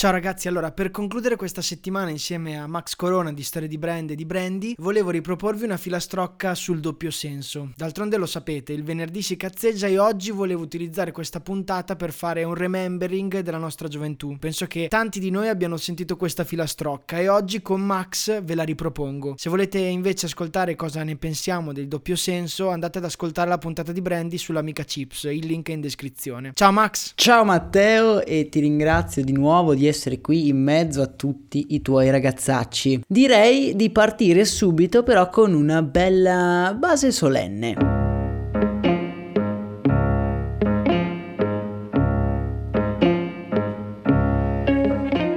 [0.00, 4.08] Ciao ragazzi, allora per concludere questa settimana insieme a Max Corona di Storie di Brand
[4.08, 7.72] e di Brandy volevo riproporvi una filastrocca sul doppio senso.
[7.76, 12.44] D'altronde lo sapete, il venerdì si cazzeggia e oggi volevo utilizzare questa puntata per fare
[12.44, 14.38] un remembering della nostra gioventù.
[14.38, 18.62] Penso che tanti di noi abbiano sentito questa filastrocca e oggi con Max ve la
[18.62, 19.34] ripropongo.
[19.36, 23.92] Se volete invece ascoltare cosa ne pensiamo del doppio senso andate ad ascoltare la puntata
[23.92, 26.52] di Brandy sull'amica Chips, il link è in descrizione.
[26.54, 27.12] Ciao Max!
[27.16, 31.82] Ciao Matteo e ti ringrazio di nuovo di essere qui in mezzo a tutti i
[31.82, 33.02] tuoi ragazzacci.
[33.06, 37.98] Direi di partire subito però con una bella base solenne.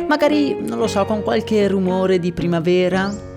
[0.08, 3.31] Magari, non lo so, con qualche rumore di primavera,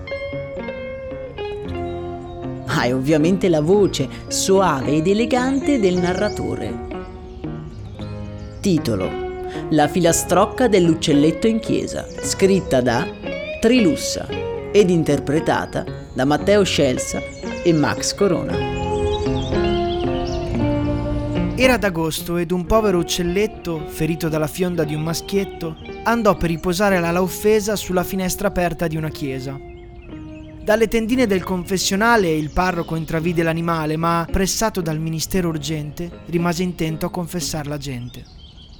[2.79, 6.85] Ah, e ovviamente la voce suave ed elegante del narratore.
[8.61, 9.26] Titolo
[9.69, 13.07] la filastrocca dell'uccelletto in chiesa, scritta da
[13.59, 14.27] Trilussa
[14.71, 17.21] ed interpretata da Matteo Scelsa
[17.63, 18.77] e Max Corona.
[21.59, 26.99] Era d'agosto ed un povero uccelletto, ferito dalla fionda di un maschietto, andò per riposare
[26.99, 29.59] l'ala offesa sulla finestra aperta di una chiesa.
[30.63, 37.07] Dalle tendine del confessionale il parroco intravide l'animale, ma, pressato dal ministero urgente, rimase intento
[37.07, 38.23] a confessar la gente.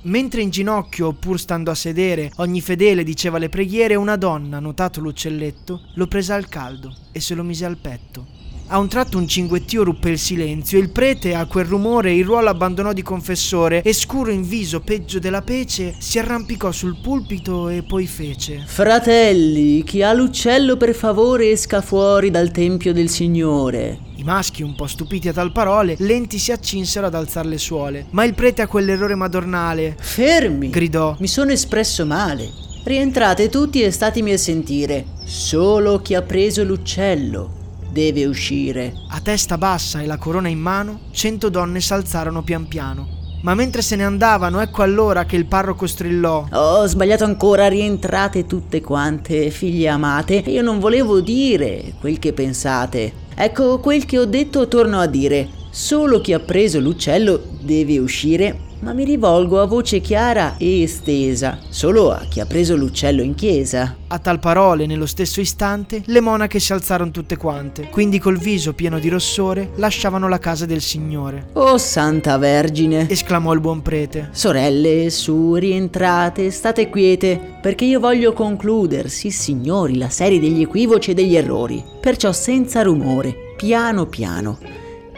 [0.08, 5.02] Mentre in ginocchio, pur stando a sedere, ogni fedele diceva le preghiere, una donna, notato
[5.02, 8.26] l'uccelletto, lo prese al caldo e se lo mise al petto.
[8.70, 12.50] A un tratto un cinguettio ruppe il silenzio il prete, a quel rumore, il ruolo
[12.50, 17.84] abbandonò di confessore e scuro in viso, peggio della pece, si arrampicò sul pulpito e
[17.84, 24.00] poi fece: Fratelli, chi ha l'uccello per favore esca fuori dal tempio del Signore.
[24.18, 28.08] I maschi, un po' stupiti a tal parole, lenti si accinsero ad alzar le suole.
[28.10, 29.96] Ma il prete a quell'errore madornale.
[29.98, 30.70] Fermi!
[30.70, 31.16] gridò.
[31.20, 32.50] Mi sono espresso male.
[32.84, 35.06] Rientrate tutti e statemi a sentire.
[35.24, 37.58] Solo chi ha preso l'uccello
[37.92, 38.94] deve uscire.
[39.10, 43.16] A testa bassa e la corona in mano, cento donne s'alzarono pian piano.
[43.44, 46.48] Ma mentre se ne andavano, ecco allora che il parroco strillò.
[46.52, 50.36] Ho sbagliato ancora, rientrate tutte quante, figlie amate.
[50.48, 53.26] Io non volevo dire quel che pensate.
[53.36, 55.48] Ecco, quel che ho detto torno a dire.
[55.70, 61.60] Solo chi ha preso l'uccello deve uscire ma mi rivolgo a voce chiara e estesa,
[61.70, 63.96] solo a chi ha preso l'uccello in chiesa.
[64.08, 68.74] A tal parole, nello stesso istante, le monache si alzarono tutte quante, quindi col viso
[68.74, 71.50] pieno di rossore lasciavano la casa del Signore.
[71.54, 73.10] Oh Santa Vergine!
[73.10, 74.30] esclamò il buon prete.
[74.32, 81.12] Sorelle, su, rientrate, state quiete, perché io voglio concludere, sì signori, la serie degli equivoci
[81.12, 81.84] e degli errori.
[82.00, 84.60] Perciò senza rumore, piano piano.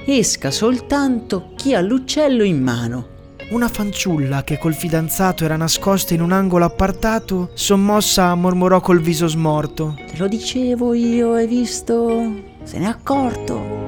[0.05, 3.17] Esca soltanto chi ha l'uccello in mano.
[3.49, 9.25] Una fanciulla che col fidanzato era nascosta in un angolo appartato, sommossa mormorò col viso
[9.25, 9.95] smorto.
[10.05, 12.31] Te lo dicevo io, hai visto?
[12.61, 13.78] Se n'è accorto.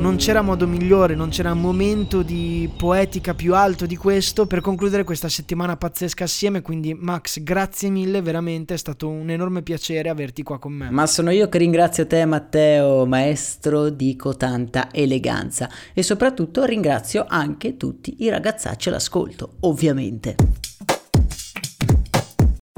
[0.00, 5.04] Non c'era modo migliore, non c'era momento di poetica più alto di questo per concludere
[5.04, 6.62] questa settimana pazzesca assieme.
[6.62, 10.90] Quindi, Max, grazie mille, veramente è stato un enorme piacere averti qua con me.
[10.90, 15.68] Ma sono io che ringrazio te, Matteo, maestro di cotanta eleganza.
[15.92, 20.36] E soprattutto ringrazio anche tutti i ragazzacci all'ascolto, ovviamente.